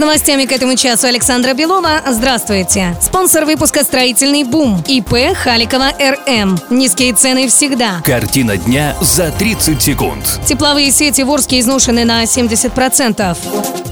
[0.00, 2.00] Новостями к этому часу Александра Белова.
[2.08, 2.96] Здравствуйте.
[3.02, 6.58] Спонсор выпуска «Строительный бум» ИП Халикова РМ.
[6.70, 8.00] Низкие цены всегда.
[8.02, 10.40] Картина дня за 30 секунд.
[10.46, 13.36] Тепловые сети в Орске изношены на 70%.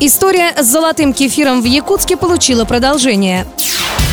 [0.01, 3.47] История с золотым кефиром в Якутске получила продолжение.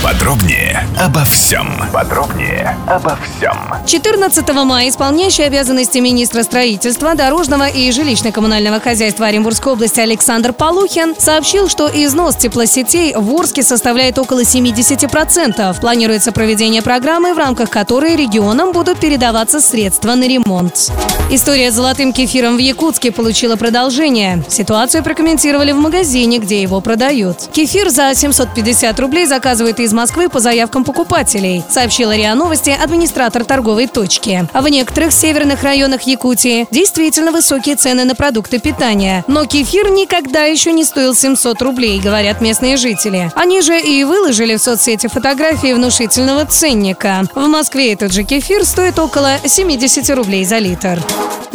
[0.06, 1.68] Подробнее обо всем.
[1.92, 3.58] Подробнее обо всем.
[3.88, 11.70] 14 мая исполняющий обязанности министра строительства, дорожного и жилищно-коммунального хозяйства Оренбургской области Александр Полухин сообщил,
[11.70, 15.82] что износ теплосетей в Орске составляет около 70%.
[15.82, 20.92] Планируется проведение программы, в рамках которой регионам будут передаваться средства на ремонт.
[21.32, 24.44] История с золотым кефиром в Якутске получила продолжение.
[24.50, 27.50] Ситуацию прокомментировали в магазине, где его продают.
[27.52, 33.88] Кефир за 750 рублей заказывают из Москвы по заявкам покупателей, сообщила РИА Новости администратор торговой
[33.88, 34.48] точки.
[34.52, 39.24] А в некоторых северных районах Якутии действительно высокие цены на продукты питания.
[39.28, 43.32] Но кефир никогда еще не стоил 700 рублей, говорят местные жители.
[43.36, 47.24] Они же и выложили в соцсети фотографии внушительного ценника.
[47.34, 51.00] В Москве этот же кефир стоит около 70 рублей за литр.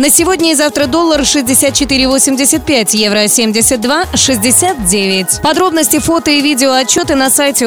[0.01, 5.43] На сегодня и завтра доллар 64,85, евро 72,69.
[5.43, 7.67] Подробности, фото и видео отчеты на сайте